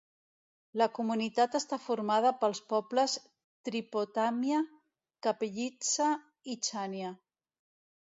[0.81, 3.19] La comunitat està formada pels pobles
[3.69, 4.65] Tripotàmia,
[5.29, 6.13] Kapellitsa
[6.57, 7.17] i Chania.